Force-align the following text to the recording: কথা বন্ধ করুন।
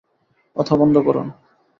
কথা 0.55 0.75
বন্ধ 0.75 0.97
করুন। 0.97 1.27